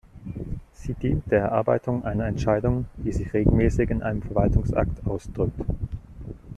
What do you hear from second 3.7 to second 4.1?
in